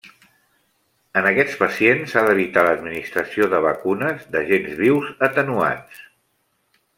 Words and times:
En 1.19 1.27
aquests 1.31 1.59
pacients 1.59 2.15
s'ha 2.15 2.23
d'evitar 2.27 2.63
l'administració 2.67 3.49
de 3.51 3.59
vacunes 3.67 4.25
d'agents 4.37 4.73
vius 4.81 5.13
atenuats. 5.29 6.03